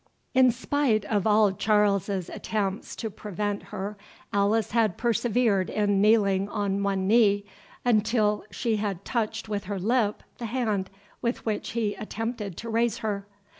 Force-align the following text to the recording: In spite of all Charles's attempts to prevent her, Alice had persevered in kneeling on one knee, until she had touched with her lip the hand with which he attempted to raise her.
In 0.33 0.49
spite 0.49 1.05
of 1.05 1.27
all 1.27 1.51
Charles's 1.51 2.27
attempts 2.31 2.95
to 2.95 3.11
prevent 3.11 3.61
her, 3.65 3.99
Alice 4.33 4.71
had 4.71 4.97
persevered 4.97 5.69
in 5.69 6.01
kneeling 6.01 6.49
on 6.49 6.81
one 6.81 7.07
knee, 7.07 7.45
until 7.85 8.43
she 8.49 8.77
had 8.77 9.05
touched 9.05 9.47
with 9.47 9.65
her 9.65 9.77
lip 9.77 10.23
the 10.39 10.47
hand 10.47 10.89
with 11.21 11.45
which 11.45 11.73
he 11.73 11.93
attempted 11.93 12.57
to 12.57 12.69
raise 12.71 12.97
her. 13.05 13.27